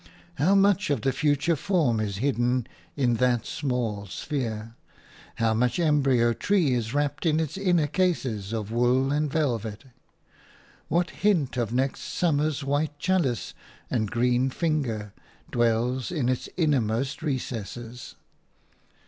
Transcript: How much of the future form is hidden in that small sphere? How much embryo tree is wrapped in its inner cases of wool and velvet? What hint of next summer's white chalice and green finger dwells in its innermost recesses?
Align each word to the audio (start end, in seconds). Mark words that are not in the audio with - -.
How 0.39 0.55
much 0.55 0.89
of 0.89 1.01
the 1.01 1.11
future 1.11 1.55
form 1.55 1.99
is 1.99 2.17
hidden 2.17 2.65
in 2.95 3.17
that 3.17 3.45
small 3.45 4.07
sphere? 4.07 4.73
How 5.35 5.53
much 5.53 5.77
embryo 5.77 6.33
tree 6.33 6.73
is 6.73 6.91
wrapped 6.91 7.23
in 7.23 7.39
its 7.39 7.55
inner 7.55 7.85
cases 7.85 8.51
of 8.51 8.71
wool 8.71 9.11
and 9.11 9.31
velvet? 9.31 9.83
What 10.87 11.11
hint 11.11 11.55
of 11.55 11.71
next 11.71 11.99
summer's 12.01 12.63
white 12.63 12.97
chalice 12.97 13.53
and 13.91 14.09
green 14.09 14.49
finger 14.49 15.13
dwells 15.51 16.11
in 16.11 16.29
its 16.29 16.49
innermost 16.57 17.21
recesses? 17.21 18.15